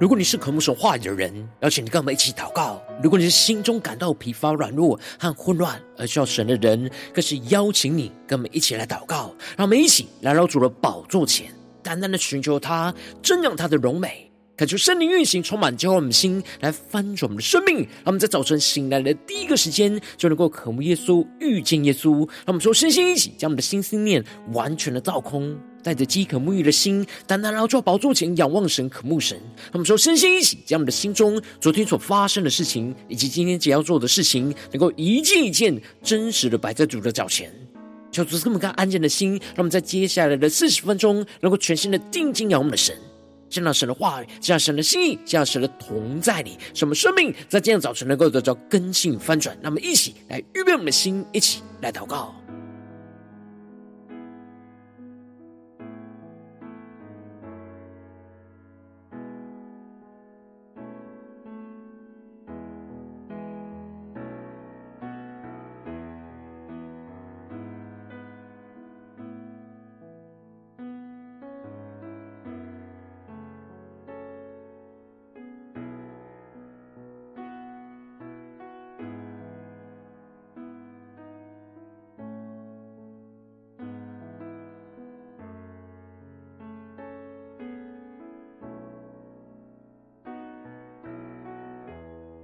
[0.00, 9.34] 如果你是渴慕神话语的人，邀请你跟我们一起祷告；如果你是心中感到疲乏、软弱和混乱而需要神的人，更是邀请你跟我们一起来祷告。
[9.58, 17.80] 让我们一起来到主的宝座前，单单的寻求他，瞻仰他的荣美，恳求圣灵运行，充满浇灌我们的心，来翻转我们的生命。
[17.80, 22.20] 让我们在早晨醒来的第一个时间，就能够渴慕耶稣、遇见耶稣。
[22.20, 25.54] 让我们说，身心一起，将我们的心思念完全的造空。
[25.82, 29.38] 带着饥渴沐浴的心，单单来到宝座前仰望神、渴慕神。
[29.72, 37.52] 他们说，身心一起，将我们的心中昨天所发生的事情，以及今天即将要做的事情，能够一件一件真实的摆在主的脚前。
[38.12, 42.96] 求主赐我们更安静的心，让我们在接下来的四十分钟，能够全心的定睛仰望我们的神，
[43.48, 49.56] 见到神的话语，见到神的心意，见到神的同在里，使我们生命在今天早晨能够得到根性翻转。
[49.62, 52.34] 那么一起来预备我们的心，一起来祷告。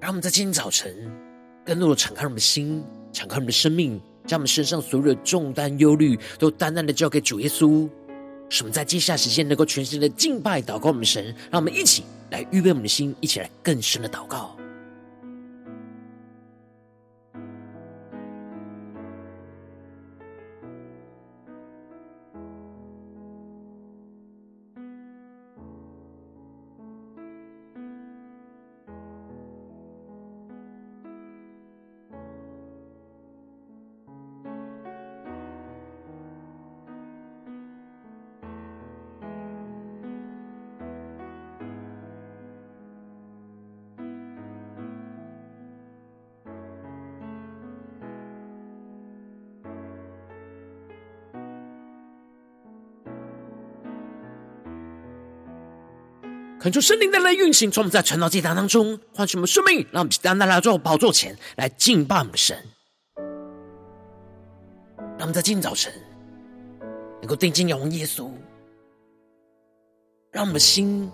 [0.06, 0.94] 让我们在今天早晨，
[1.64, 2.80] 更多的敞开我们的心，
[3.12, 7.88] 敞开我们的生命，将我们身上所有的重担、忧虑，都单单的交给主耶稣。
[8.48, 11.34] 使我们在接下来时间，能够全心的敬拜、祷告我们神。
[11.50, 14.56] 让我们一起来预备我们的心，一起来更深的祷告。
[56.66, 62.56] 恳求圣灵的来运行，从我们在传道祭坛当中唤醒我们生命，让我们单单来到宝座前来敬拜我们的神。
[65.16, 65.92] 让我们在今天早晨
[67.20, 68.28] 能够定睛仰望耶稣，
[70.32, 71.08] 让我们的心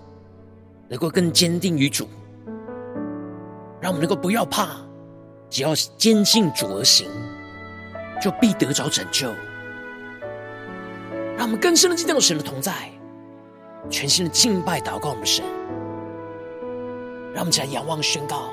[0.88, 2.08] 能够更坚定于主，
[3.78, 4.68] 让我们能够不要怕，
[5.50, 7.10] 只要坚信主而行，
[8.22, 9.28] 就必得着拯救。
[11.36, 12.90] 让我们更深的进入到神的同在。
[13.90, 15.44] 全新的敬拜祷告我们神，
[17.34, 18.50] 让我们起来仰望宣告：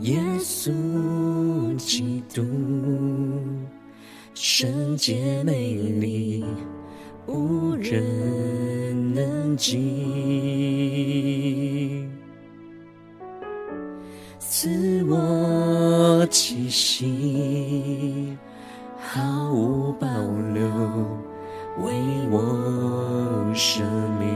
[0.00, 2.42] 耶稣基督，
[4.32, 6.46] 圣洁美丽，
[7.26, 9.78] 无人能及，
[14.38, 18.38] 赐我气息，
[18.98, 20.06] 毫无保
[20.54, 21.31] 留。
[21.78, 21.94] 为
[22.30, 23.86] 我生
[24.18, 24.28] 命，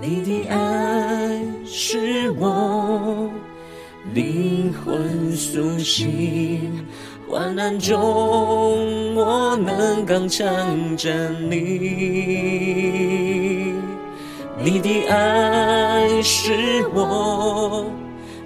[0.00, 3.30] 你的爱是我
[4.12, 6.84] 灵魂苏醒，
[7.28, 11.58] 患难中我能刚强站立。
[14.64, 17.86] 你的爱是我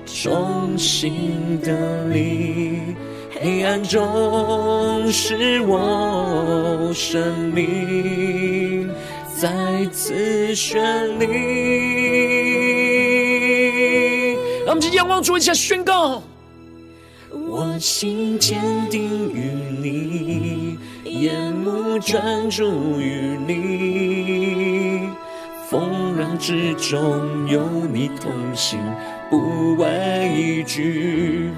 [0.05, 2.95] 重新得力。
[3.41, 8.91] 黑暗中，使我生命
[9.36, 9.50] 再
[9.92, 10.78] 次绚
[11.18, 11.27] 丽。
[14.65, 16.22] 让我们仰望主，一起宣告：
[17.30, 18.59] 我心坚
[18.91, 19.50] 定于
[19.80, 25.10] 你，眼目专注于你，
[25.68, 27.60] 风浪之中有
[27.92, 28.78] 你同行，
[29.30, 31.50] 不畏惧。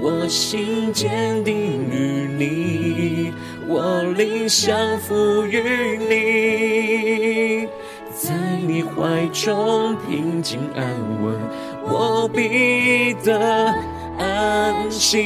[0.00, 1.56] 我心坚定
[1.90, 3.32] 于你，
[3.66, 7.68] 我灵降服于你，
[8.14, 8.32] 在
[8.66, 10.84] 你怀中平静安
[11.22, 11.34] 稳，
[11.82, 13.74] 我必得
[14.18, 15.18] 安息。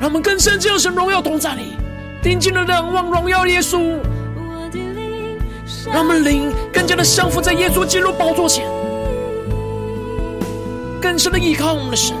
[0.00, 1.72] 让我们更深进入神荣耀同在里，
[2.22, 3.98] 定睛的仰望荣耀耶稣。
[5.92, 8.64] 让我们灵更加的降服在耶稣基督宝座前，
[11.00, 12.14] 更深的依靠我们的神。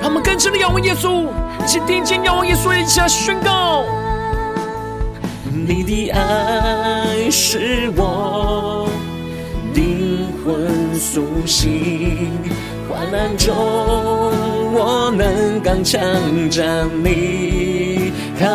[0.00, 1.26] 让我们更深的仰望耶稣，
[1.62, 3.84] 一起听见仰望耶稣，一起来宣告：
[5.50, 8.88] 你的爱是我
[9.74, 12.30] 灵魂苏醒，
[12.88, 13.54] 患难中
[14.72, 16.00] 我能刚强
[16.50, 18.12] 站立。
[18.40, 18.46] 靠，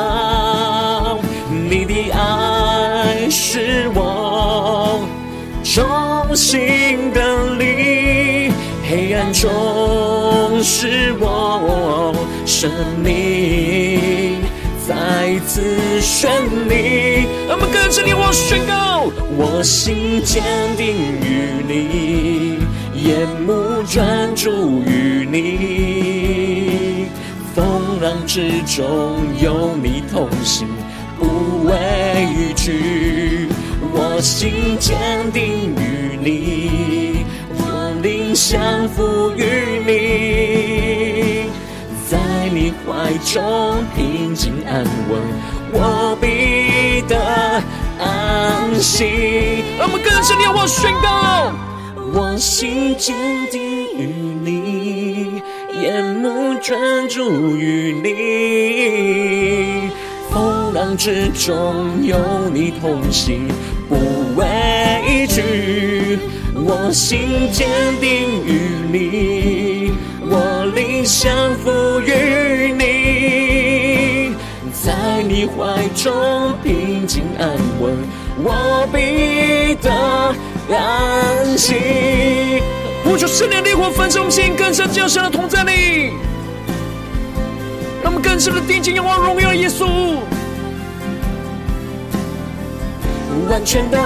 [6.36, 8.52] 心的力，
[8.90, 12.14] 黑暗中是我
[12.46, 12.70] 生
[13.02, 14.42] 命
[14.86, 15.62] 再次
[16.02, 16.28] 绚
[16.68, 17.26] 丽。
[17.48, 20.44] 我们跟着你，我宣告，我心坚
[20.76, 22.60] 定于你，
[22.94, 27.08] 眼目专注于你，
[27.56, 27.64] 风
[28.02, 30.68] 浪之中有你同行，
[31.18, 31.74] 不畏
[32.58, 33.48] 惧。
[33.94, 37.26] 我心坚定于你，
[37.58, 39.44] 我灵降服于
[39.86, 41.50] 你，
[42.10, 42.18] 在
[42.52, 45.22] 你怀中平静安稳，
[45.72, 47.16] 我必得
[48.00, 49.64] 安息。
[49.80, 51.54] 我们跟着你，我宣告，
[52.14, 53.16] 我心坚
[53.52, 53.62] 定
[53.98, 54.06] 于
[54.44, 55.42] 你，
[55.82, 59.90] 眼目专注于你，
[60.32, 62.18] 风浪之中有
[62.54, 63.48] 你同行。
[63.88, 63.96] 不
[64.36, 66.20] 畏惧，
[66.56, 67.68] 我心坚
[68.00, 68.50] 定于
[68.92, 69.92] 你，
[70.22, 74.36] 我灵降服于你，
[74.72, 77.50] 在你怀中平静安
[77.80, 77.94] 稳，
[78.44, 79.92] 我必得
[80.74, 81.76] 安息。
[83.04, 86.12] 呼求圣灵烈火焚烧心，更深进入神的同在里，
[88.02, 90.18] 让我们更深的定睛仰望荣耀耶稣。
[93.50, 94.00] 完全的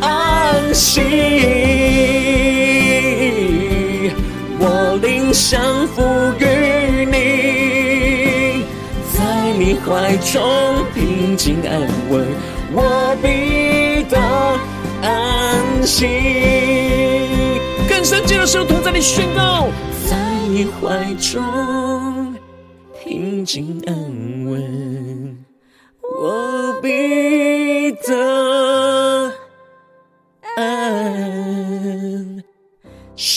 [0.00, 1.00] 安息，
[4.58, 6.02] 我灵降服
[6.38, 6.44] 于
[7.06, 8.64] 你，
[9.12, 9.18] 在
[9.58, 11.80] 你怀中平静安
[12.10, 12.26] 稳，
[12.72, 14.18] 我必得
[15.02, 16.06] 安息。
[17.88, 19.68] 更深进入神同在里宣告，
[20.08, 20.16] 在
[20.48, 22.34] 你怀中
[23.02, 23.94] 平静安
[24.46, 25.38] 稳，
[26.20, 26.88] 我必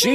[0.02, 0.08] 主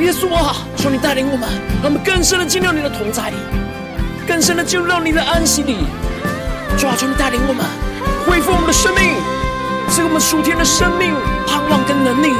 [0.00, 1.46] 耶稣啊，求你带领我们，
[1.82, 3.36] 让我们更深的进入你的同在里，
[4.26, 5.76] 更深的进入到你的安息里。
[6.78, 7.66] 主啊，求你带领我们，
[8.24, 9.12] 恢复我们的生命，
[9.90, 11.12] 赐给我们属天的生命、
[11.46, 12.32] 盼望跟能力。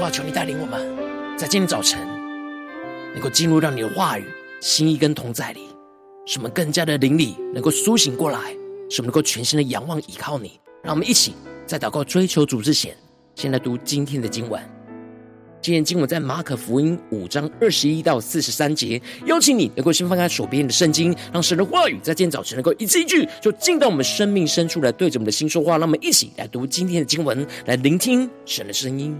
[0.00, 0.80] 主啊，求你带领我们，
[1.36, 2.00] 在今天早晨
[3.12, 4.24] 能够进入到你的话语、
[4.58, 5.68] 心意跟同在里，
[6.24, 8.56] 使我们更加的灵里能够苏醒过来，
[8.88, 10.58] 使我们能够全心的仰望依靠你。
[10.82, 11.34] 让我们一起
[11.66, 12.96] 在祷告追求主之前，
[13.34, 14.58] 先来读今天的经文。
[15.60, 18.98] 今天经文在马可福音五章二十一到四十三节。
[19.26, 25.72] 邀请你能够先翻开手边的圣经，让神的话语在今天早晨能够一字一句，就进到我们生命深处来，对着我们的心说话。
[25.72, 29.14] 让我们一起来读今天的经文，来聆听神的声音。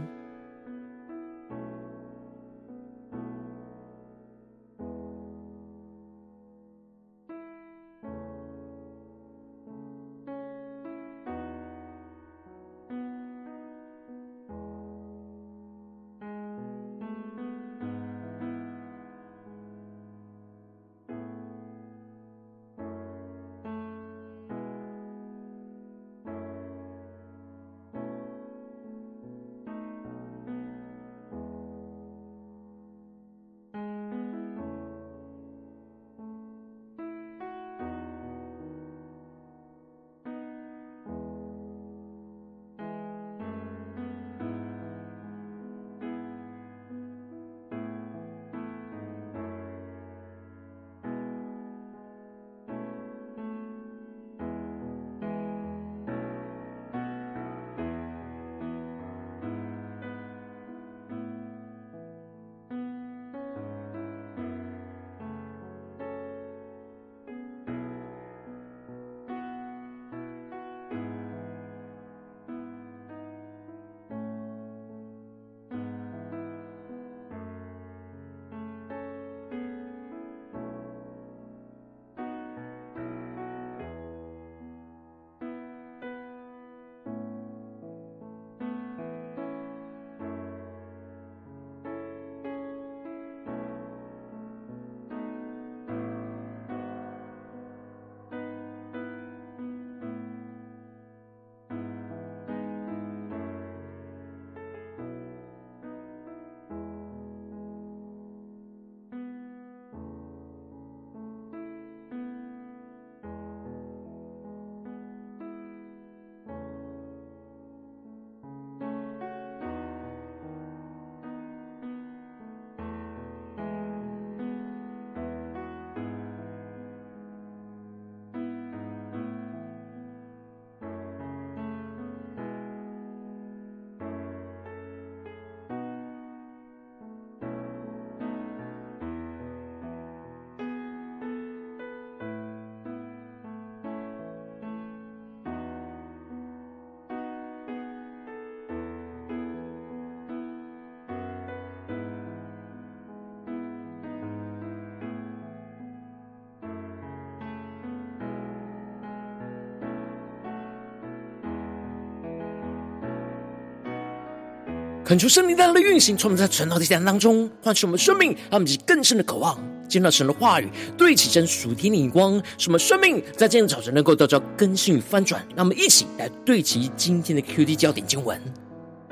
[165.10, 175.44] 恳求圣灵大量的运行，从我们在晨祷的讲当中唤醒我们生命，让我们更深的渴望见到神的话语，对齐神属天的眼光，使我们生命在今天早晨能够得到更新与翻转。
[175.56, 178.40] 让我们一起来对齐今天的 QD 焦点经文，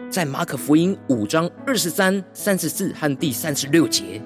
[0.08, 4.22] 在马可福音五章二十三、三十四和第三十六节，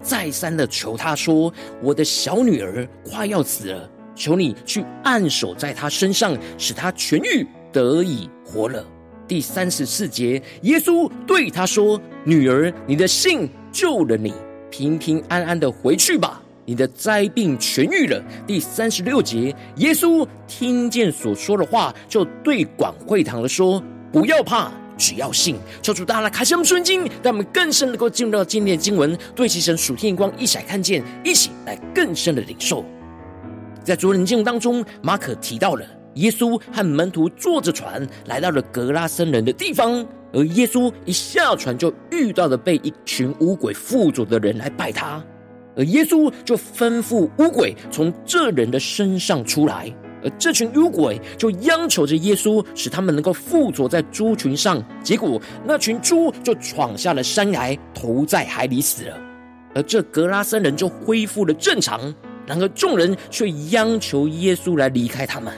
[0.00, 1.52] 再三的求他说
[1.84, 8.82] ：“我的小女儿快要死了，求你去按手在她身上，使她痊愈，得以活了。”
[9.30, 14.34] 第三十四节，耶稣对他说：“女儿，你的信救了你，
[14.72, 23.80] 平平安安的回去吧，你的灾病痊愈了。”第三十六节，耶稣听见所说的话，就对管会堂的说
[24.12, 32.84] ：“不要怕，只要信。”求主大家来开箱圣经，让我们更深能够进入到今天的经文，对齐神属天光，一起来看见，一起来更深的领受。
[33.84, 35.86] 在昨天经文当中，马可提到了。
[36.14, 45.22] 耶稣和门徒坐着船来到了格拉森人的地方，而耶稣一下船就遇到了被一群污鬼附着的人来拜他，
[45.76, 49.92] 而耶稣就吩咐污鬼从这人的身上出来，
[50.24, 59.16] 而这群污鬼就央求着耶稣，使他们能够附着在猪群上，结果那群猪就闯下了山崖，投在海里死了，
[59.76, 62.12] 而这格拉森人就恢复了正常，
[62.46, 65.52] 然而众人却央求耶稣来离开他们。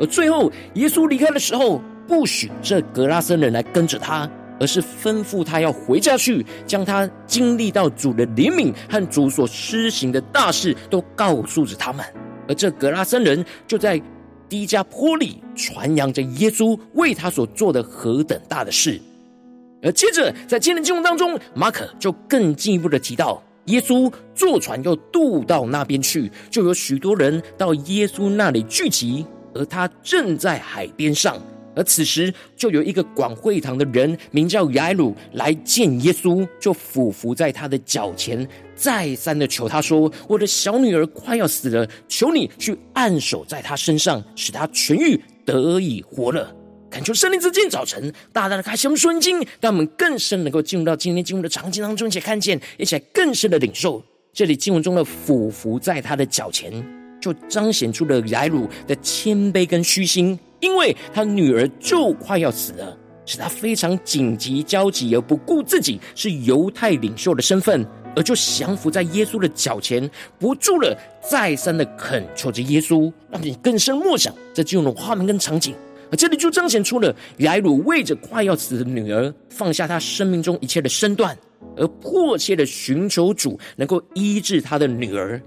[0.00, 12.04] 而最后，耶稣离开的时候，不许这格拉森人来跟着他，而是吩咐他要回家去，将他经历到主的怜悯和主所施行的大事都告诉着他们。
[12.48, 14.00] 而这格拉森人就在
[14.48, 18.98] 低加坡里传扬着耶稣为他所做的何等大的事。
[19.82, 29.26] 而接着，在今天的经文当中，马可就更进一步的提到，耶稣坐船又渡到那边去，就有许多人到耶稣那里聚集。
[29.58, 31.36] 而他正在海边上，
[31.74, 46.54] 而此时就有一个管会堂的人，名叫雅鲁，来见耶稣，就俯伏在他的脚前，再三的求他说：“我的小女儿快要死了，求你去按手在她身上，使她痊愈，得以活了。”
[46.90, 56.97] 恳求圣灵在今天早晨大大的开启我们顺经，让我们更深能够进入到今天经文的场景当中，一起看见，一起来更深的领受这里经文中的俯伏在他的脚前。
[57.20, 62.96] 就彰显出了雅鲁的谦卑跟虚心，因为他女儿就快要死了，
[63.26, 70.08] 使他非常紧急焦急，而不顾自己是犹太领袖的身份，而就降服在耶稣的脚前，
[70.38, 75.74] 不住了，再三的恳求着耶稣，让你更深默想这进入的画面跟场景。
[76.10, 81.36] 而这里就彰显出了雅鲁为着快要死的女儿，放下他生命中一切的身段，
[81.76, 85.38] 而迫切的寻求主能够医治他的女儿。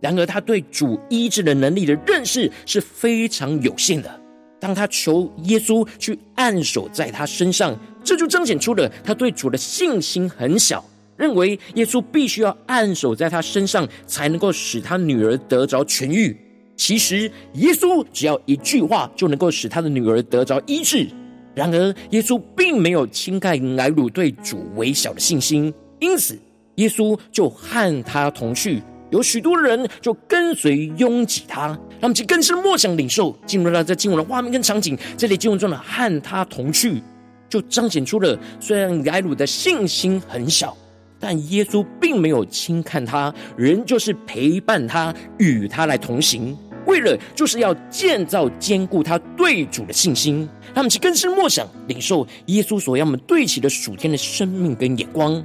[0.00, 4.20] 然而，他对主医治的能力的认识是非常有限的。
[4.58, 10.84] 当他求耶稣去按手在他身上，这就彰显出了他对主的信心很小，
[11.16, 16.36] 认为耶稣必须要按手在他身上，才能够使他女儿得着痊愈。
[16.76, 21.06] 其实，耶稣只要一句话就能够使他的女儿得着医治。
[21.54, 26.38] 然而，耶稣并没有轻看雅鲁对主微小的信心，因此，
[26.76, 28.82] 耶稣就和他同去。
[29.10, 34.96] 有许多人就跟随拥挤他，让我们去更深默想领受，进入到这经文的画面跟场景。
[35.16, 37.02] 这里经文中的和他同去，
[37.48, 40.76] 就彰显出了虽然雅鲁的信心很小，
[41.18, 50.48] 但耶稣并没有轻看他，人就是陪伴他，与他来同行，为了就是要建造坚固他对主的信心。
[50.72, 55.44] 他们去更深默想领受耶稣所要我们对齐的属天的生命跟眼光。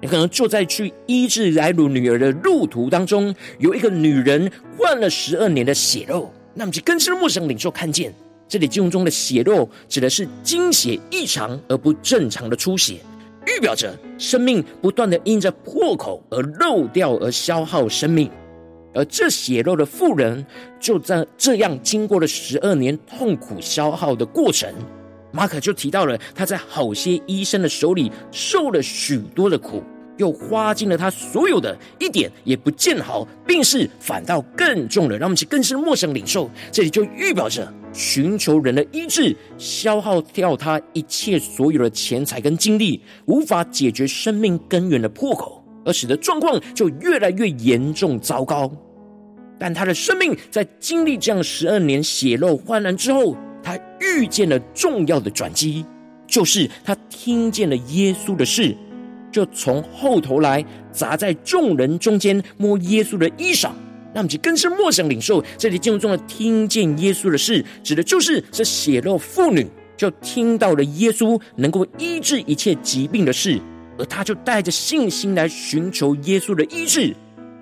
[0.00, 6.32] 你可能就在去医治来鲁女儿的路途当中，有一个女人患了十二年的血肉。
[6.54, 8.12] 那么，就更深的默想领受看见，
[8.48, 12.96] 这里经文中的血肉指的是经血异常而不正常的出血，
[13.46, 18.30] 预表着生命不断的因着破口而漏掉而消耗生命。
[18.94, 20.44] 而这血肉的妇人，
[20.80, 24.72] 就在这样经过了十二年痛苦消耗的过程。
[25.30, 29.82] 马可就提到了他在好些医生的手里受了许多的苦，
[30.16, 35.16] 又花尽了他所有的，一点也不见好，病势反倒更重了。
[35.18, 48.70] 让我们去更深默想领受，这里就预表着寻求人的医治，消耗掉他一切所有的钱财跟精力，无法解决生命根源的破口，而使得状况就越来越严重糟糕。
[49.58, 53.36] 但他的生命在经历这样十二年血肉患难之后，
[53.68, 55.84] 他遇见了重要的转机，
[56.26, 58.74] 就是他听见了耶稣的事，
[59.30, 63.70] 就从后头来砸在众人中间摸耶稣的衣裳。
[64.14, 69.66] 那么就更深默想领受这里经文中的听见耶稣的事，指的就是这血肉妇女
[69.98, 73.60] 就听到了耶稣能够医治一切疾病的事，
[73.98, 77.14] 而他就带着信心来寻求耶稣的医治。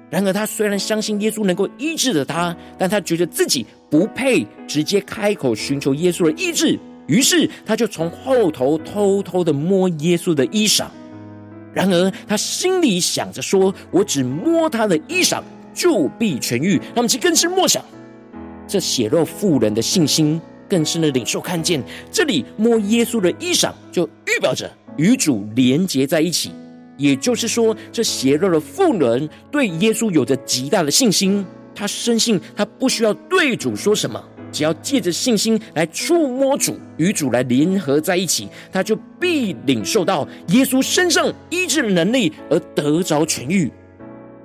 [0.09, 10.87] 然而，他虽然相信耶稣能够医治的他，但他觉得自己不配直接开口寻求耶稣的医治，于是他就从后头偷偷的摸耶稣的衣裳。
[11.75, 15.43] 然而，他心里想着说：“我只摸他的衣裳，
[15.75, 17.85] 就必痊愈。”那么，其更是默想
[18.69, 21.83] 这血肉妇人的信心，更深的领受看见，
[22.13, 26.53] 这里摸耶稣的衣裳，就预表着与主连结在一起。
[26.97, 43.71] 也就是说，这血肉的妇人对耶稣有着极大的信心，他深信他不需要对主说什么，只要借着信心来触摸主，与主来联合在一起，他就必领受到耶稣身上医治的能力而得着痊愈。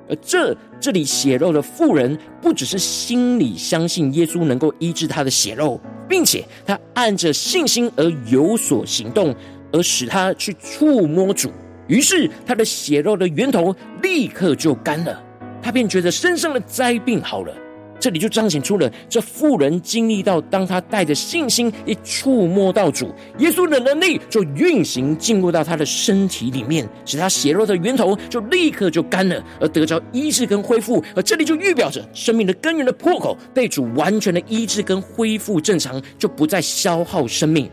[0.09, 9.33] 而这这里血肉的妇人，不只是心里相信耶稣能够医治他的血肉，并且他按着信心而有所行动，
[9.71, 11.49] 而使他去触摸主。
[11.91, 15.21] 于是他的血肉的源头立刻就干了，
[15.61, 17.53] 他便觉得身上的灾病好了。
[17.99, 31.03] 这里就彰显出了这妇人经历到，当他带着信心一触摸到主耶稣的能力，就运行进入到他的身体里面，使他血肉的源头就立刻就干了，而得着医治跟恢复。
[31.13, 37.69] 而这里就预表着生命的根源的破口被主完全的医治跟恢复正常，就不再消耗生命。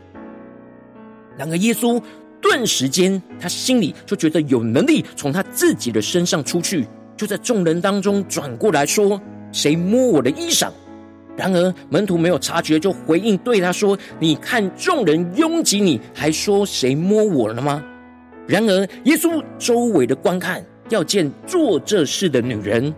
[1.36, 2.02] 然而耶稣。
[2.40, 9.20] 顿时间，他心里就觉得有能力从他自己的身上出去，就在众人当中转过来说
[9.52, 10.70] ：“谁摸我的衣裳？”
[11.36, 17.82] 然而门徒没有察觉，就回应对他说：“你看众人拥挤你，还说谁摸我了吗？”
[18.46, 22.92] 然而耶稣周围的观看，要见做这事的女人。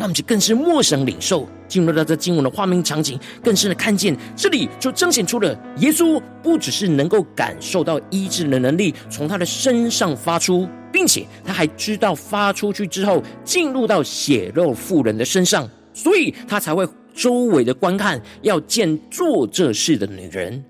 [0.00, 20.64] 那么就更是默想领受，进入到这经文的画面场景，更深的看见这里就彰显出了耶稣不只是能够感受到医治的能力从他的身上发出，并且他还知道发出去之后进入到血肉妇人的身上，所以他才会周围的观看，要见做这事的女人。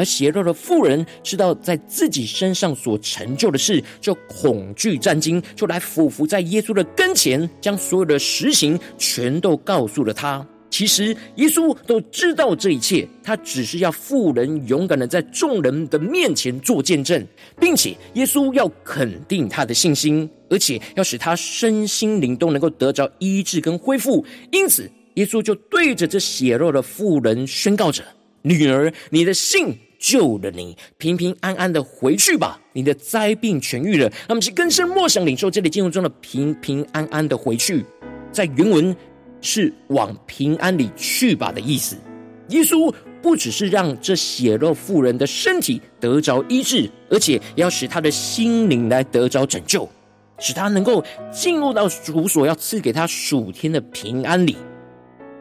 [0.00, 10.46] 而血肉的妇人知道在自己身上所成就的事，就恐惧战惊，就来俯伏在耶稣的跟前，将所有的实情全都告诉了他。
[10.70, 17.26] 其实耶稣都知道这一切，他只是要妇人勇敢的在众人的面前做见证，
[17.58, 24.24] 并且耶稣要肯定他的信心，而且要使他身心灵都能够得着医治跟恢复。
[24.52, 28.02] 因此，耶稣就对着这血肉的妇人宣告着
[28.42, 32.58] ：“女儿，你的信。”救了你，平平安安的回去吧。
[32.72, 34.10] 你的灾病痊愈了。
[34.28, 37.84] 那么是更深默想领受这里经文中的平平安安的回去，
[38.32, 38.96] 在原文
[39.40, 41.96] 是往平安里去吧的意思。
[42.48, 49.88] 耶稣不只是让这血肉妇人的身体得着医治，而且要使他的心灵来得着拯救，
[50.38, 54.56] 使他能够进入到主所要赐给他属天的平安里。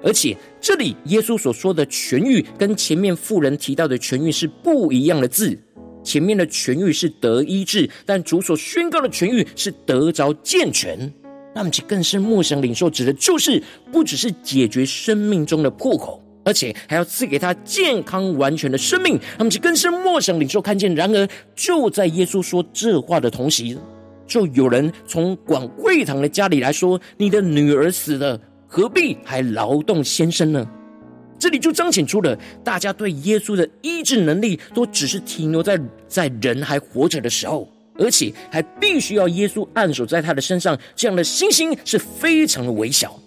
[0.02, 5.58] 而且这里耶稣所说的痊愈，跟前面妇人提到的痊愈是不一样的字。
[6.02, 11.12] 前面的痊愈是得医治，但主所宣告的痊愈是得着健全。
[11.54, 19.20] 那么，其更深默想领受，指的就是不只是解决生命中的破口，而且还要赐给他健康完全的生命。
[19.38, 20.96] 那么，其更深默想领受看见。
[20.96, 23.78] 然而，就在耶稣说这话的同时，
[24.26, 28.40] 就有人从管会堂的家里来说：“你的女儿死了。”
[28.72, 30.66] 何必还劳动先生呢？
[31.40, 43.20] 这里就彰显出了大家对耶稣的医治能力都只是停留在在人还活着的时候，而且还必须要耶稣按手在他的身上，这样的信心是非常的微小。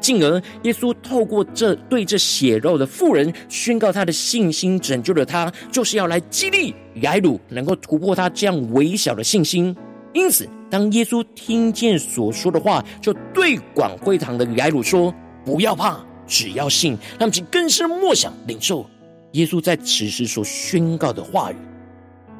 [0.00, 9.76] 进而耶稣透过这对这血肉的妇人宣告他的信心，拯救了他，就是要来激励雅鲁能够突破他这样微小的信心。
[10.14, 15.12] 因此，当耶稣听见所说的话，就对管会堂的雅鲁说
[15.44, 18.88] ：“不要怕，只要信。”让其更深默想领受
[19.32, 21.56] 耶稣在此时所宣告的话语。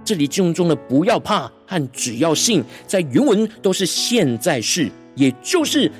[0.04, 5.90] 这里经文中的“不要怕”和“只要信”在原文都是现在式，也就是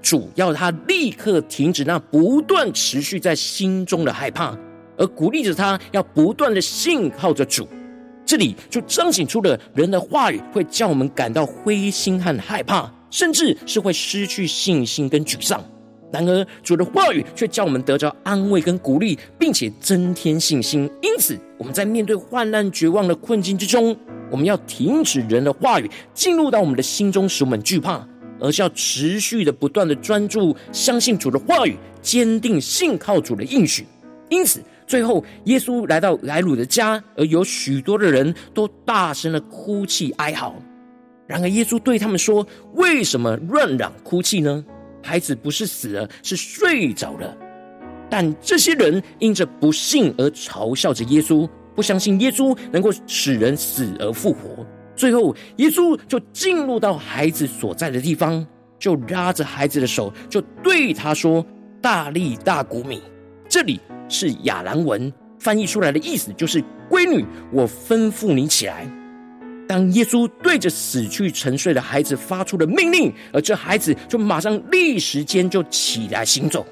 [0.00, 4.56] 主要他立刻停止那不断持续在心中的害怕，
[4.96, 7.68] 而鼓励着他要不断的信靠着主。
[8.32, 15.62] 这里就彰显出了人的话语会叫我们感到灰心和害怕，甚至是会失去信心跟沮丧。
[16.10, 20.90] 然而主的话语却叫我们得着安慰跟鼓励，并且增添信心。
[21.02, 23.94] 因此，我们在面对患难绝望的困境之中，
[24.30, 28.02] 我们要停止人的话语进入到我们的心中，使我们惧怕，
[28.40, 33.86] 而是要持续的不断的专注相信主的话语，坚定信靠主的应许。
[34.30, 34.62] 因此。
[34.92, 40.54] 最后，耶稣来到莱鲁的家，而有许多的人都大声的哭泣哀嚎。
[41.26, 44.62] 然而，耶稣对他们说：“为什么乱嚷哭泣呢？
[45.02, 47.34] 孩子不是死了，是睡着了。”
[48.10, 54.62] 但这些人因着不信而嘲笑着耶稣，不相信耶稣能够使人死而复活。
[54.94, 58.46] 最后，耶稣就进入到孩子所在的地方，
[58.78, 61.42] 就拉着孩子的手，就对他说
[61.80, 63.00] ：“大力大古米。”
[63.52, 68.90] 这里是亚兰文翻译出来的意思，就是“闺女，我吩咐你起来。”
[69.68, 76.64] 当耶稣对着死去沉睡的孩子发出了命令，而这孩子就马上立时间就起来行走。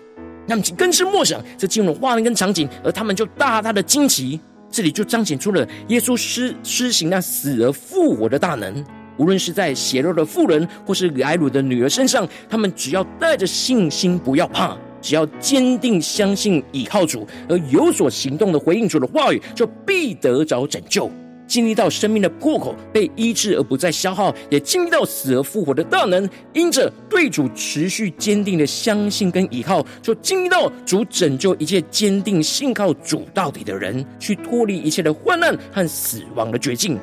[0.47, 4.40] 那么，更是默想这进入画面跟场景，而他们就大大的惊奇。
[4.71, 8.83] 这里就彰显出了耶稣施施行那死而复活的大能。
[9.19, 14.75] 无论是在血肉的妇人，或是睚鲁的女儿身上，他们只要带着信心，不要怕。
[15.01, 21.11] 只要坚定相信倚靠主而有所行动的回应主的话语，就必得着拯救，
[21.47, 26.29] 经历到生命的破口被医治而不再消耗，也经历到死而复活的大能。
[26.53, 36.99] 因着对主持续坚定的相信跟倚靠，就经历到主拯救一切坚定信靠主到底的人，去脱离一切的患难和死亡的绝境。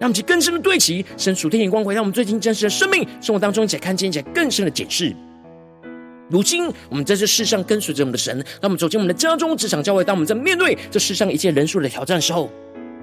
[0.00, 5.14] 让我们去更深的对齐神属天眼光，回到我们最近真实的生命生活当中，一起看见，一起更深的解释。
[6.32, 12.50] 如今，我们在这世上跟随着我们的神，当我们走进我们的家中、职场、教会，当我们在面对这世上一切人数的挑战时候，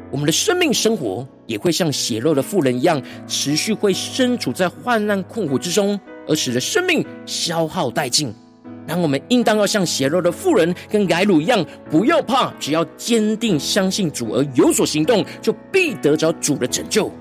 [0.09, 8.33] 我们的生命生活也会像血肉的妇人一样，持续会身处在患难困苦之中，而使得生命消耗殆尽。
[8.87, 17.11] 然后，我们应当要像血肉的妇人跟改鲁一样，不要怕，只要坚定相信主而有所行动，就必得着主的拯救。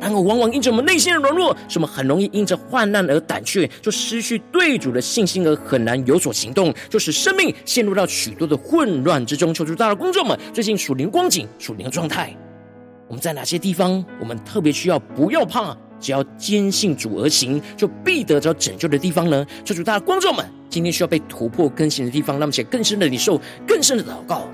[0.00, 9.52] 然而，往往因着我们内心的软弱，使我们很容易因着患难而胆怯，就失去对主的信心，而很难有所行动，就使生命陷入到许多的混乱之中。
[9.52, 12.36] 求主，大的工众们，最近属灵光景、属灵的状态，
[13.08, 19.44] 我们在哪些地方，我们特别需要不要怕，只要坚信主而行，就必得着拯救的地方呢？
[19.64, 24.48] 求主，大的观众们，今天需要被突破更新的地方，那么且更深的领受，更深的祷告。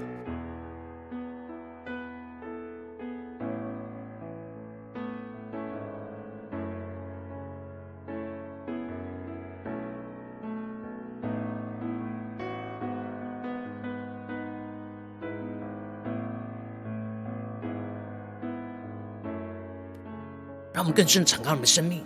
[20.74, 22.02] 让我们更深的敞开我们的生命，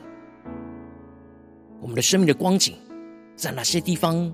[1.81, 2.77] 我们的生命的光景，
[3.35, 4.31] 在哪些地方，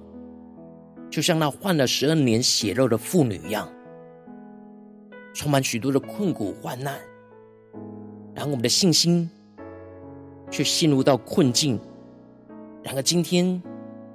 [1.08, 3.68] 就像那患了十二年血肉的妇女一样，
[5.32, 6.98] 充满许多的困苦患难，
[8.34, 9.30] 然后我们的信心
[10.50, 11.78] 却陷入到困境。
[12.82, 13.62] 然而今天，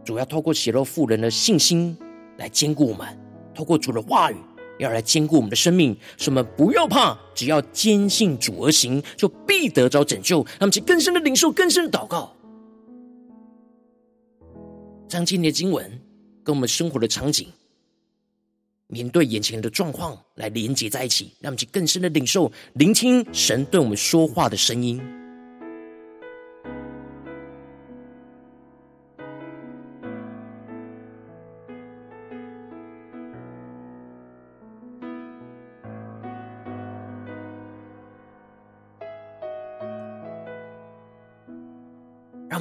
[0.03, 1.97] 主要透过血肉妇人的信心
[2.35, 3.17] 来坚固我们，
[3.55, 4.35] 透过主的话语。
[4.79, 10.37] 要来坚固我们的生命，使我们不要怕，只要坚信主而行，就必得着拯救。
[10.37, 12.33] 让我们去更深的领受，更深的祷告，
[15.07, 16.01] 将今天的经文
[16.43, 17.47] 跟我们生活的场景，
[18.87, 25.01] 面对眼前的状况来连接在一起，让我们去更深的领受，聆听神对我们说话的声音。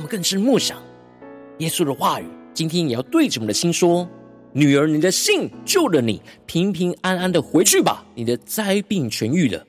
[0.09, 0.79] 更深默想
[1.59, 2.25] 耶稣的话语。
[2.55, 4.09] 今天也要对着我们的心说
[4.53, 9.65] ：“女儿，你的信救了你，平平安安的回去吧，你的灾病痊愈了。”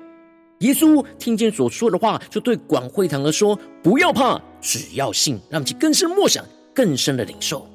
[0.60, 7.68] 耶稣听见所说的话，就对广会堂的说：“不要怕，只要信。”让我们去更深默想，更深的领受。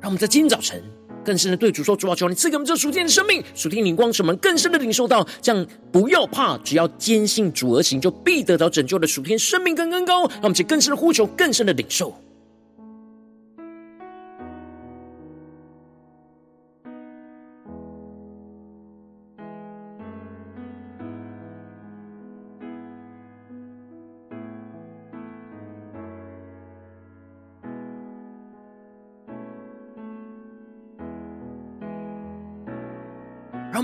[0.00, 0.82] 让我们在今天早晨。
[1.28, 10.22] 更深的对主说：“主啊，求你赐给我们这属天的生命，属天灵光，使我们更深的领受到，这样不要怕，只要坚信主而行，就必得到拯救的属天生命跟恩高。
[10.22, 12.18] 让我们去更深的呼求，更深的领受。”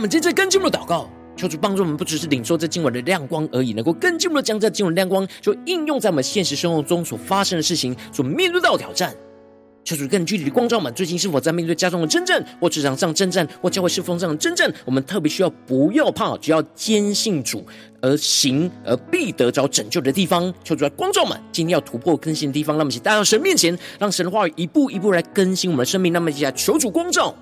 [0.05, 9.17] 们接着跟进一步的祷告，求主帮助我们，不只是领受这经文的亮光而已，能够更进一步的将这经文亮光就应用在我们现实生活中所发生的事情，所面对到的挑战。
[9.83, 14.71] 求主更具体的光照我们，最近是否在面对家中的征战，或职场上征战，或教会侍奉上的征战？
[14.85, 17.65] 我们特别需要不要怕，只要坚信主
[18.03, 20.53] 而行，而必得着拯救的地方。
[20.63, 26.13] 求主来光照我们，今天要突破更新的地方，让我们一起带到神面前，让神的话语一步一步来更新我们的生命。
[26.13, 27.35] 那么，接下来求主光照。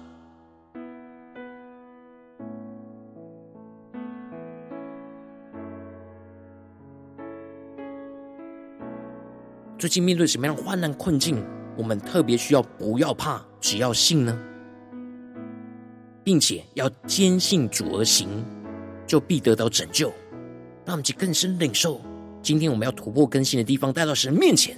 [9.83, 11.45] 最近面对什么样的患难困境？
[11.77, 14.39] 我们特别需要不要怕，只要信呢，
[16.23, 18.29] 并且要坚信主而行，
[19.09, 20.13] 就必得到拯救。
[20.85, 22.01] 那我们就更深领受，
[22.41, 24.77] 今天我们要突破更新的地方，带到神面前。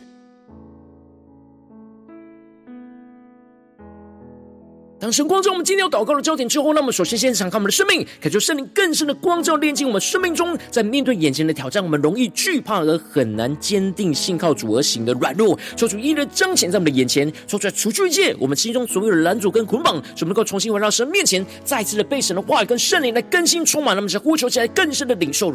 [5.04, 14.72] 当神光照我们今天要祷告的焦点之后，那么首先先敞开我们的生命，感受圣灵更深的光照，炼净我们生命中，在面对眼前的挑战，我们容易惧怕而很难坚定信靠主。
[14.72, 15.98] 而行的软弱，求主。
[15.98, 25.52] 一一彰显在我们的眼前，说出来除去一切我们心中所有的拦阻跟捆绑，使我们能够重新回到神面前，再次的被神的话语跟圣灵来更新充满，那么是呼求起来更深的领受。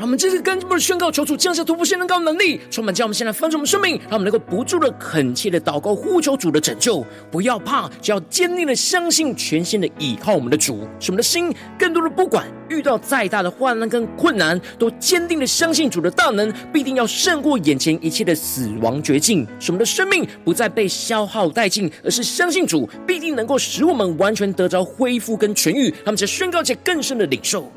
[0.00, 7.04] 让我们这次跟进步的宣告，求主降下突破性能高能力，充满将我们现在翻转我们生命，让我们能够不住的恳切的祷告，呼求主的拯救。
[7.30, 25.90] 不要怕，只要坚定的相信，全心的倚靠我们的主，使我们的心更多的不管遇到再大的患难跟困难，都坚定的相信主的大能必定要胜过眼前一切的死亡绝境，使我们的生命不再被消耗殆尽，而是相信主必定能够使我们完全得着恢复跟痊愈。
[26.06, 27.70] 他们在宣告且更深的领受。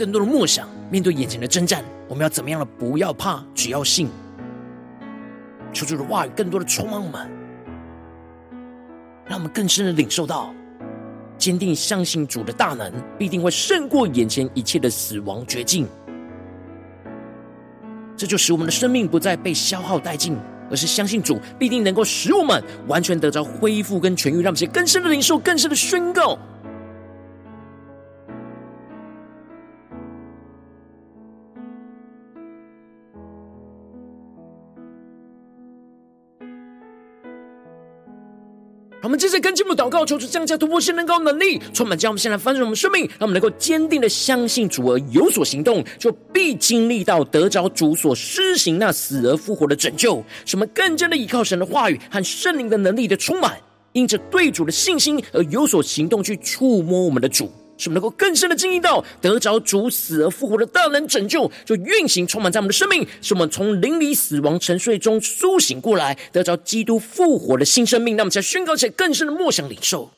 [0.00, 2.64] 更多的梦想，面对眼前的征战，我们要怎么样的？
[2.78, 4.08] 不要怕，只要信。
[5.74, 7.30] 求主的话语更多的充满我们，
[9.26, 10.54] 让我们更深的领受到，
[11.36, 15.86] 坚定相信主的大能，必定会胜过眼前一切的死亡绝境。
[18.16, 20.34] 这就使我们的生命不再被消耗殆尽，
[20.70, 24.40] 而是相信主必定能够使我们完全得着恢复跟痊愈。
[24.40, 26.38] 让我们更深的领受，更深的宣告。
[39.02, 50.22] 我们接着跟进我们祷告，求主降下突破性能高能力，充满将我们先来翻转我们生命，让我们能够坚定的相信主而有所行动，就必经历到得着主所施行那死而复活的拯救。
[50.44, 53.56] 什么更加的依靠神的话语和圣灵的能力的充满，
[53.92, 57.50] 因着对主的信心而有所行动，去触摸我们的主。
[57.80, 68.16] 使我们能够更深的经历到得着主死而复活的大能拯救，就运行充满在我们的生命，使我们从灵里死亡沉睡中苏醒过来，得着基督复活的新生命。
[68.16, 70.10] 那么，才宣告起来更深的默想领受。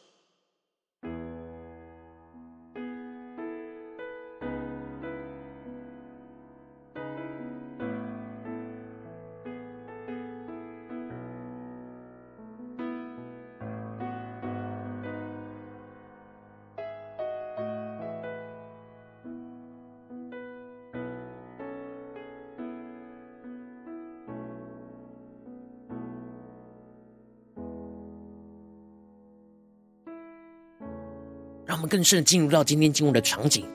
[31.92, 33.66] 更深的进入到今天经文的场景，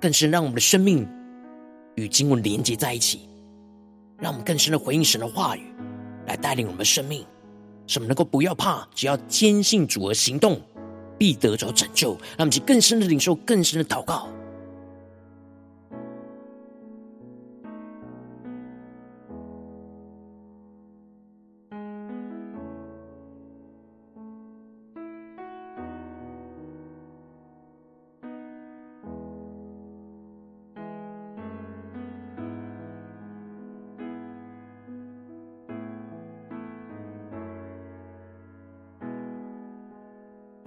[0.00, 1.06] 更深让我们的生命
[1.96, 3.28] 与经文连接在一起，
[4.18, 5.74] 让我们更深的回应神的话语，
[6.26, 7.22] 来带领我们的生命，
[7.86, 10.58] 使我们能够不要怕，只要坚信主而行动，
[11.18, 12.12] 必得着拯救。
[12.12, 14.26] 让我们去更深的领受，更深的祷告。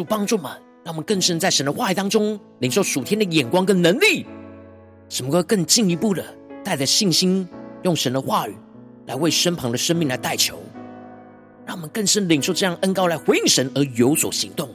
[0.00, 0.50] 主帮助们，
[0.82, 4.24] 让我们更深在神的话语当中领受属天的眼光跟能力，
[5.10, 6.24] 什么会更进一步的
[6.64, 7.46] 带着信心，
[7.82, 8.56] 用神的话语
[9.04, 10.58] 来为身旁的生命来代求，
[11.66, 14.70] 让我们更深领受这样恩高来回应神而有所行动。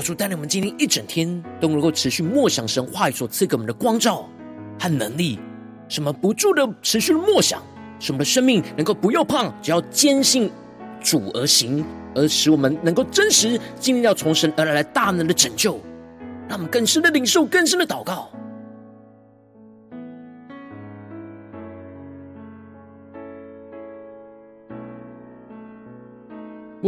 [0.00, 4.28] 求主带领我们今天一整天都能够持续默想神话语所赐给我们的光照
[4.78, 5.38] 和能力，
[5.88, 7.62] 什么不住的持续默想，
[7.98, 10.50] 什么的生命能够不要胖，只要坚信
[11.02, 11.84] 主而行，
[12.14, 15.78] 而使我们能够真实经历到从神而来的大能的拯救，
[16.48, 18.29] 让我们更深的领受，更深的祷告。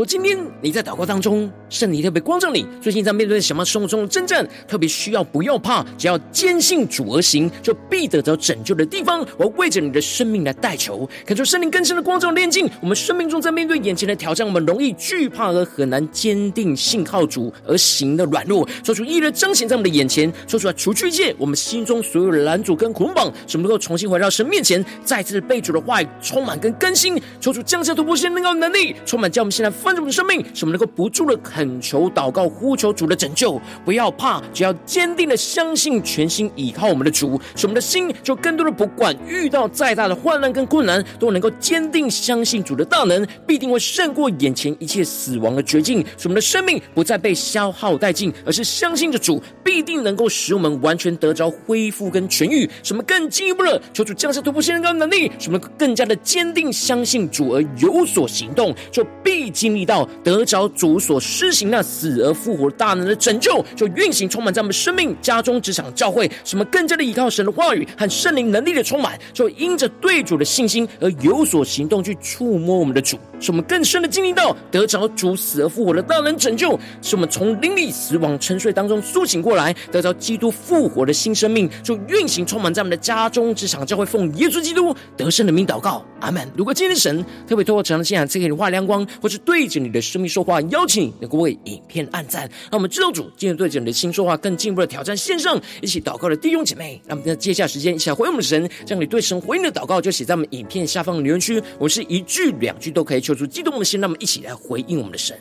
[0.03, 2.67] 我今天你在祷告当中，圣灵特别光照你。
[2.81, 9.25] 最近在面对什么生活中的征战，特别需要不要怕，只要坚信主而行，就必得着拯救的地方。
[9.37, 29.71] 我要为着你的生命来代求，恳求圣灵更深的光照炼净我们生命中在面对眼前的挑战，我们容易惧怕而很难坚定信靠主而行的软弱，说出一人彰显在我们的眼前，说出来除去一切我们心中所有的拦阻跟捆绑，使我们能够重新回到神面前，再次被主的话语充满跟更新，说出降下突破性能够能力，充满叫我们现在。
[30.01, 33.61] 我们的生命，使我们能够不住的恳求、祷告、呼求主的拯救。
[33.85, 46.01] 不要怕，只要坚定的相信，全心倚靠我们的主，使我们的心就更多的不管遇到再大的患难跟困难，都能够坚定相信主的大能，必定会胜过眼前一切死亡的绝境。
[46.17, 52.69] 使我们的生命不再被消耗殆尽，而是相信着主必定能够使我们完全得着恢复跟痊愈。
[52.85, 59.72] 使我们更进一步的求主降下突破性的能力，使我们更加的坚定相信主而有所行动，就必经。
[59.73, 86.47] 经历到得着主所施行那死而复活大能的拯救，就运行充满在我们生命、家中、职场、教会，什么更加的依靠神的话语和圣灵能力的充满，就因着对主的信心而有所行动，去触摸我们的主，使我们更深的经历到得着主死而复活的大能拯救，使我们从灵里死亡沉睡当中苏醒过来，得着基督复活的新生命，就运行充满在我们的家中、职场、教会，奉耶稣基督得胜的名祷告，阿门。
[86.55, 89.62] 如果今天神特别透过这样的信仰赐给你画亮光，或是对。
[89.63, 97.01] 对着你的生命说话，邀请你能够为影片按赞，让我们知道主今天对着你的心说话，更进一步的挑战线上一起祷告的弟兄姐妹。
[97.07, 101.63] 那么在接下来时间，一起来回应我们的神，将你对神回应的祷告就写在我们影片下方的留言区。
[101.79, 105.39] 我是一句两句都可以求出激动的心，那么一起来回应我们的神。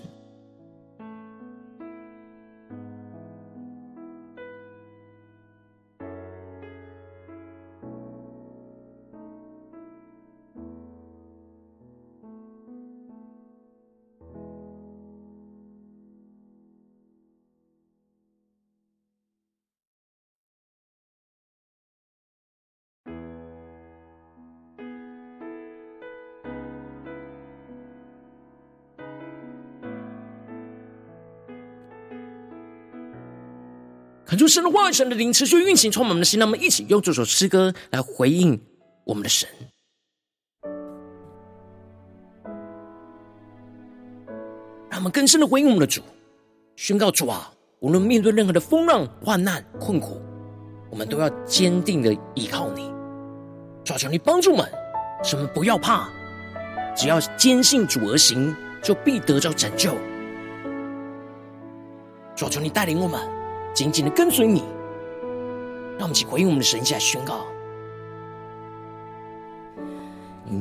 [34.32, 36.40] 恳求神的话语、神的灵持续运行，充满我们的心。
[36.40, 38.58] 让我们一起用这首诗歌来回应
[39.04, 39.50] 我们的神，
[44.90, 46.02] 让我们更深的回应我们的主，
[46.78, 47.52] 宣告主啊，
[47.82, 50.22] 无论面对任何的风浪、患难、困苦，
[50.90, 52.90] 我们都要坚定的依靠你。
[53.84, 54.66] 主啊，求你帮助我们，
[55.26, 56.10] 使我们不要怕，
[56.96, 59.92] 只要坚信主而行，就必得着拯救。
[62.34, 63.41] 主啊，求你带领我们。
[63.74, 64.64] 紧紧的跟随你，
[65.98, 67.46] 让我们一起回应我们的神，一起来宣告。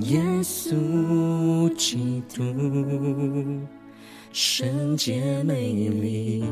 [0.03, 2.43] 耶稣基督，
[4.33, 6.45] 圣洁美丽，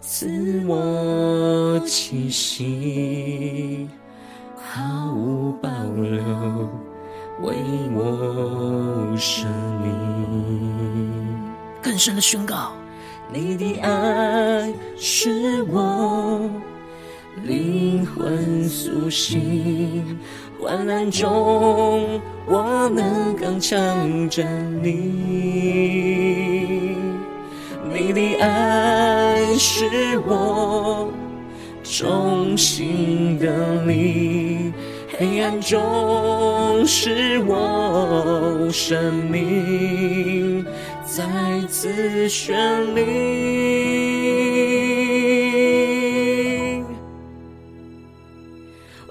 [0.00, 3.88] 赐我气息，
[4.56, 6.22] 毫无保留，
[7.40, 7.54] 为
[7.94, 9.50] 我生
[9.82, 9.92] 命。
[11.80, 12.72] 更深的宣告。
[13.34, 16.50] 你的爱是我
[17.42, 20.18] 灵魂苏醒，
[20.60, 24.46] 患难中我能刚强站
[24.82, 24.90] 立。
[27.90, 31.10] 你的爱是我
[31.82, 34.51] 重新得力，
[35.22, 40.66] 黑暗中使我生命。
[41.04, 41.22] 再
[41.68, 42.52] 次绚
[42.92, 43.02] 丽，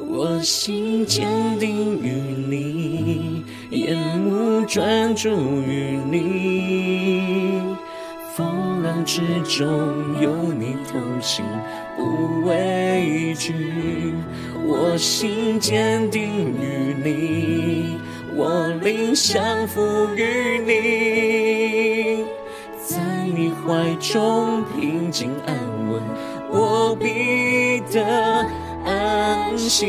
[0.10, 1.26] 我心坚
[1.58, 2.12] 定于
[2.50, 5.30] 你，眼目专注
[5.62, 7.01] 于你，
[9.06, 11.46] 之中有你同行，
[11.98, 14.14] 不畏惧。
[14.66, 18.00] 我心坚定于你。
[18.34, 19.82] 我灵降服
[20.16, 22.24] 于你，
[22.86, 22.98] 在
[23.36, 25.54] 你怀中平静安
[25.90, 26.02] 稳，
[26.50, 28.02] 我必得
[28.86, 29.86] 安息。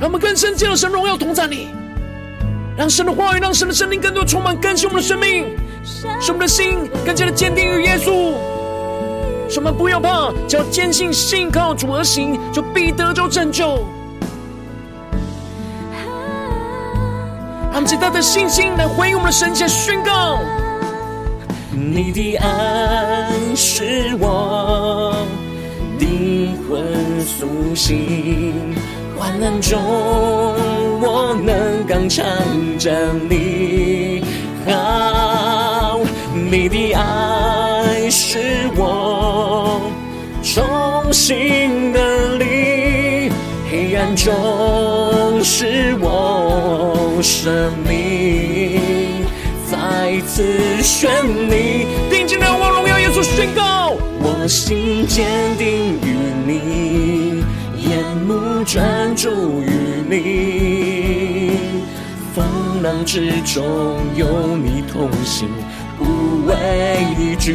[0.00, 1.68] 让我们更深进入神荣耀同在里，
[2.76, 5.46] 让神的话语，让神的圣灵更多充满更新我们的生命，
[6.20, 8.34] 使我们的心更加的坚定于耶稣。
[9.48, 13.86] 什么不要怕，只要坚信信靠主而行，就必得着拯救。
[17.72, 20.40] 让我们带着信心来回应我们的神，先宣告：
[21.72, 25.14] 你的爱使我
[25.98, 28.74] 灵魂苏醒，
[29.16, 29.78] 患难中
[31.00, 32.24] 我能刚强
[32.78, 32.92] 站
[33.28, 34.24] 立。
[34.66, 36.00] 好，
[36.32, 38.38] 你的爱使
[38.76, 39.90] 我
[40.42, 43.30] 重新得力，
[43.70, 49.24] 黑暗中使我生命
[49.70, 50.42] 再次
[50.82, 51.08] 绚
[51.50, 51.86] 丽。
[52.10, 55.26] 定睛仰望荣耀耶稣，宣告：我心坚
[55.58, 56.16] 定于
[56.46, 57.44] 你，
[58.16, 59.70] 目专注于
[60.08, 61.52] 你，
[62.34, 62.44] 风
[62.82, 65.48] 浪之中有你同行，
[65.98, 67.54] 不畏惧。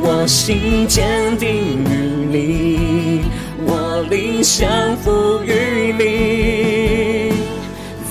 [0.00, 1.48] 我心坚定
[1.84, 3.24] 于你，
[3.66, 7.32] 我灵降服于你，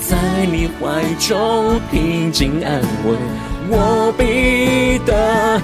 [0.01, 3.15] 在你怀中平静安稳，
[3.69, 5.60] 我必得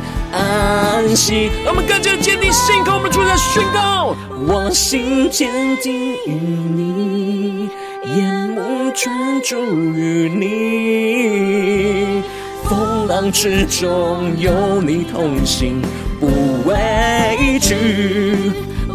[1.15, 1.49] 息。
[1.63, 4.15] 让我们更加坚定信靠我们的主在宣告：
[4.47, 5.49] 我心坚
[5.81, 6.31] 定于
[6.75, 7.69] 你，
[8.15, 9.55] 眼目专注
[9.93, 12.23] 于你。
[12.63, 15.81] 风浪之中有你同行，
[16.19, 16.27] 不
[16.65, 17.75] 畏惧。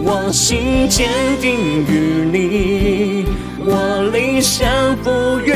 [0.04, 1.08] 我心坚
[1.40, 1.54] 定
[1.86, 3.24] 于你，
[3.64, 5.10] 我灵降服
[5.46, 5.52] 于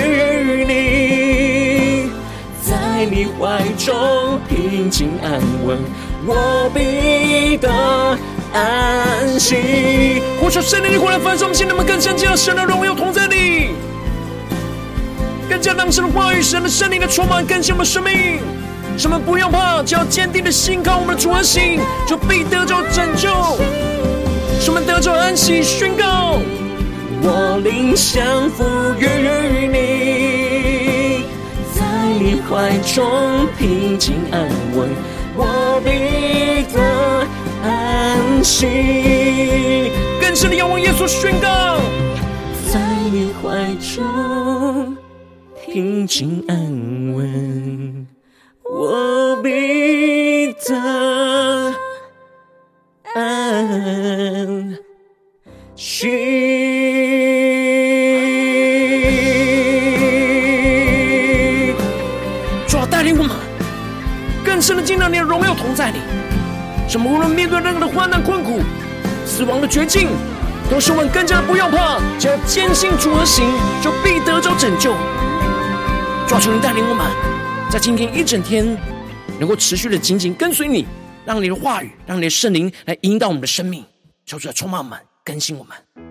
[0.64, 1.25] 你，
[3.10, 5.78] 你怀中平静安稳，
[6.26, 7.70] 我必得
[8.52, 10.20] 安息。
[10.40, 13.70] 呼求圣灵的火来焚烧我们心，能不能更深进入神的荣耀同在里？
[15.48, 18.40] 更加让神的话语、神的圣灵的充满更新我们生命。
[18.98, 23.28] 什么不用怕，只要坚定的心靠我们的主而行，就必得着拯救。
[24.58, 26.40] 什么得着安息，宣告：
[27.22, 28.64] 我灵降服
[28.98, 29.85] 于你，
[32.26, 34.88] 你怀中平静安稳，
[35.36, 36.82] 我必得
[37.62, 39.92] 安息。
[40.20, 41.78] 更深的仰望耶稣，宣告：
[42.68, 42.80] 在
[43.12, 44.96] 你怀中。
[45.64, 48.08] 平静安稳，
[48.64, 50.74] 我必得
[53.14, 54.76] 安
[55.76, 57.35] 息。
[63.06, 63.36] 领我们
[64.44, 65.98] 更深的进到你的荣耀同在里，
[66.88, 68.60] 什么无论面对任何的患难困苦、
[69.24, 70.08] 死亡的绝境，
[70.68, 73.46] 都使我们更加的不要怕，只要坚信主而行，
[73.80, 74.92] 就必得着拯救。
[76.26, 77.06] 抓住你带领我们，
[77.70, 78.76] 在今天一整天，
[79.38, 80.84] 能够持续的紧紧跟随你，
[81.24, 83.84] 让你的话语，让你的圣灵来引导我们的生命，
[84.24, 86.05] 求主来充满我们，更新我们。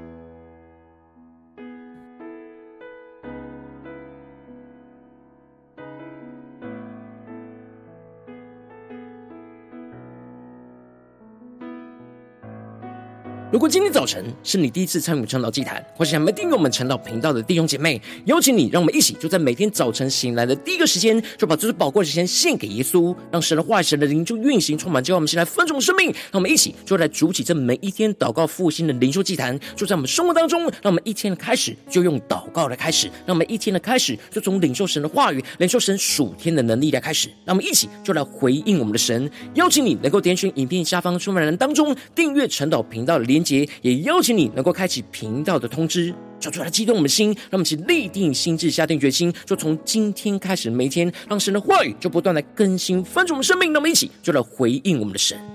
[13.56, 26.08] 如果今天早晨是你第一次参与晨祷祭坛，或是还没订阅我们晨祷频道的弟兄姐妹，邀请你，让我们一起就在每天早晨醒来的第一个时间，就把这宝贵时间献给耶稣，让神的话语、神的灵就运行充满，叫我们先来分盛生命。
[26.08, 30.64] 让我们一起就来主起这每一天祷告复兴的灵修祭坛，就在我们生活当中。
[30.64, 37.30] 让我们一天的开始就用祷告来开始，让我们一天的开始就从领受神的话语、领受神属天的能力来开始。
[37.46, 39.32] 让我们一起就来回应我们的神。
[39.54, 53.72] 邀请你能够点选影片下方说明栏当中订阅晨祷频道的连节，也邀请你能够开启频道的通知，叫出来激动我们的心，让我们一起立定心智，下定决心，就从今天开始，每一天让神的话语就不断的更新翻转我们生命。
[53.72, 55.55] 让我们一起就来回应我们的神。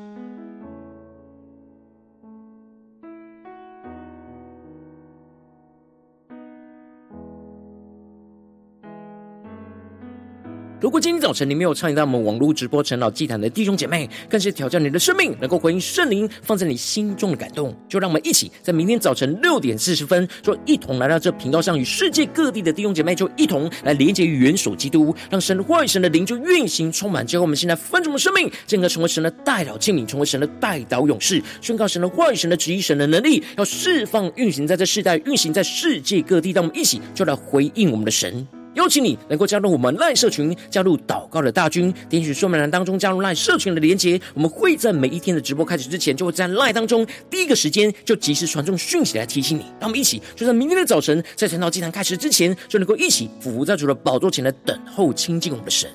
[10.80, 17.76] 如果今天早晨你没有参与到我们网络直播晨祷祭坛的弟兄姐妹，更是挑战你的生命，能够回应圣灵放在你心中的感动。
[17.86, 27.26] 就让我们一起在明天早晨六点四十分，就一同来到这频道上，与世界各地的弟兄姐妹就一同来连接与元首基督，让神的话语、神的灵就运行充满。
[27.26, 36.52] 结果我们现在分盛的生命，进而成为神的代祷器皿，成为神的代祷勇士，宣告神的话语、神的旨意、神的能力，要释放运行在这世代，运行在世界各地。
[36.52, 38.48] 让我们一起就来回应我们的神。
[38.74, 44.20] 邀请你能够加入我们赖社群，加入祷告的大军，点选说明栏当中加入赖社群的连结。
[44.34, 49.62] 我们会在每一天的直播开始之前，就会在赖当中第一个时间就及时传送讯息来提醒你。
[49.80, 55.90] 让我们一起就在明天的早晨，在晨祷祭坛开始之前，就能够一起俯伏在主的宝座前来等候亲近我们的神。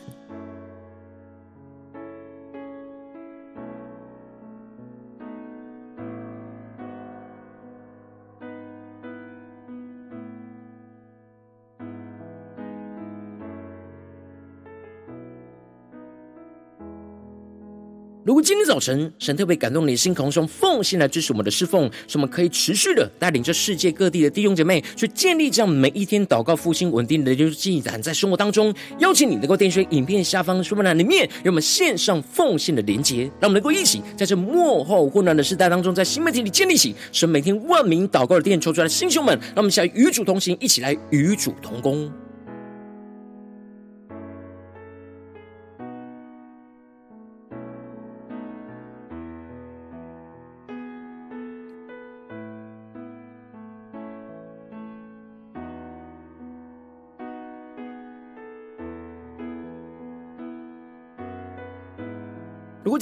[18.26, 42.12] 如果今天早晨神特别感动你的心，同时用奉献来支持我们的侍奉，使我们可以持续的带领着世界各地的弟兄姐妹去建立这样每一天祷告复兴稳定的灵修祭坛，在生活当中，邀请你能够点选影片下方说明栏里面有我们线上奉献的连结，让我们能够一起在这幕后混乱的时代当中，在新媒体里建立起神每天万名祷告的殿，抽出来的弟兄们，让我们一起来与主同行，一起来与主同工。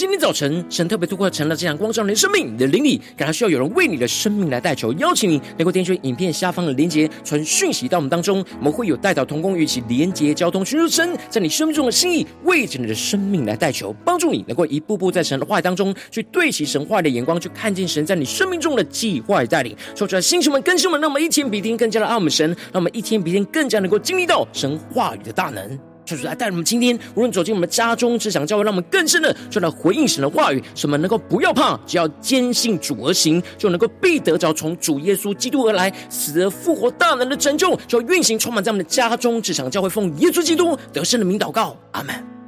[0.04, 19.74] 今天早晨神特别透过成了这样光照你的生命，你的灵里感到需要有人为你的生命来代求，邀请你能够点选影片下方的连结，传讯息到我们当中，我们会有代祷同工与其连结交通，寻求神在你生命中的心意，为着你的生命来代求，帮助你能够一步步在神的话语当中去对齐神话的眼光，去看见神在你生命中的计划与带领。
[19.96, 25.93] 说出来，星球们、更新们，让我们一天比一天更加的爱我们神，让我们一天比一天更加能够经历到神话语的大能。
[26.06, 30.62] 就是来带我们今天，无论走进我们家中、职场、教会，让我们更深的就来回应神的话语。
[30.76, 42.43] 什么能够不要怕，只要坚信主而行，就能够必得着从主耶稣基督而来死而复活大能的拯救，就要运行充满在我们的家中、职场、教会，奉耶稣基督得胜的名祷告，阿门。